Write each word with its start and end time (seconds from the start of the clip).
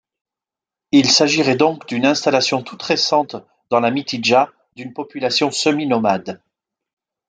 Il 0.91 1.11
s'agirait 1.11 1.55
donc 1.57 1.85
d'une 1.87 2.07
installation 2.07 2.63
toute 2.63 2.81
récente 2.81 3.35
dans 3.69 3.79
la 3.79 3.91
Mitidja 3.91 4.51
d'une 4.75 4.93
population 4.93 5.51
semi-nomade. 5.51 6.41